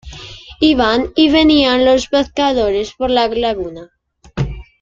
Iban 0.61 1.11
y 1.15 1.29
venían 1.29 1.85
los 1.85 2.07
pescadores 2.07 2.93
por 2.97 3.11
la 3.11 3.27
laguna. 3.27 3.91